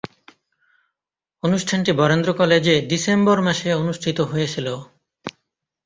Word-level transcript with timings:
অনুষ্ঠানটি 1.43 1.91
বরেন্দ্র 1.91 2.29
কলেজে 2.33 2.75
ডিসেম্বর 2.89 3.37
মাসে 3.41 3.69
অনুষ্ঠিত 3.73 4.17
হয়েছিলো। 4.21 4.73